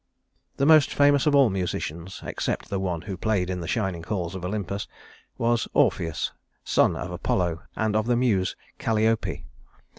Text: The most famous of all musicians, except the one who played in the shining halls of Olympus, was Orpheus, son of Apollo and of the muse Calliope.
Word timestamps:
The 0.57 0.65
most 0.65 0.91
famous 0.95 1.27
of 1.27 1.35
all 1.35 1.51
musicians, 1.51 2.21
except 2.25 2.69
the 2.71 2.79
one 2.79 3.01
who 3.01 3.15
played 3.15 3.51
in 3.51 3.59
the 3.59 3.67
shining 3.67 4.01
halls 4.01 4.33
of 4.33 4.43
Olympus, 4.43 4.87
was 5.37 5.67
Orpheus, 5.75 6.31
son 6.63 6.95
of 6.95 7.11
Apollo 7.11 7.61
and 7.75 7.95
of 7.95 8.07
the 8.07 8.15
muse 8.17 8.55
Calliope. 8.79 9.45